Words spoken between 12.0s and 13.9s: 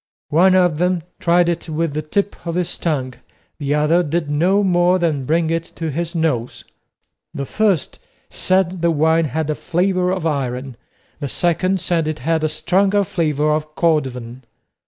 it had a stronger flavour of